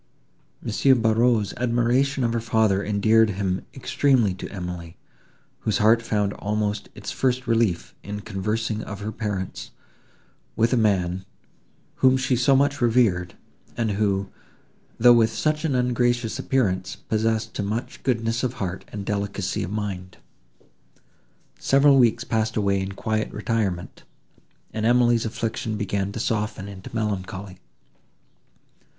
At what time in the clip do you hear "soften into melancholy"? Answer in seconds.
26.19-27.59